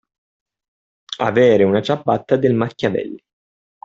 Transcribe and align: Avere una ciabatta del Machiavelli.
Avere 1.19 1.63
una 1.63 1.79
ciabatta 1.79 2.35
del 2.35 2.55
Machiavelli. 2.55 3.23